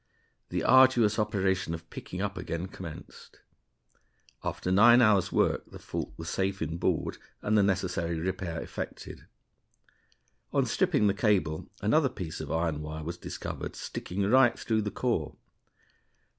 The 0.49 0.63
arduous 0.63 1.19
operation 1.19 1.75
of 1.75 1.87
picking 1.91 2.23
up 2.23 2.35
again 2.35 2.65
commenced. 2.69 3.39
After 4.43 4.71
nine 4.71 4.99
hours' 4.99 5.31
work 5.31 5.69
the 5.69 5.77
fault 5.77 6.11
was 6.17 6.27
safe 6.27 6.59
inboard, 6.59 7.19
and 7.43 7.55
the 7.55 7.61
necessary 7.61 8.19
repair 8.19 8.59
effected. 8.63 9.27
On 10.53 10.65
stripping 10.65 11.05
the 11.05 11.13
cable 11.13 11.69
another 11.83 12.09
piece 12.09 12.41
of 12.41 12.51
iron 12.51 12.81
wire 12.81 13.03
was 13.03 13.19
discovered 13.19 13.75
sticking 13.75 14.23
right 14.25 14.57
through 14.57 14.81
the 14.81 14.89
core. 14.89 15.35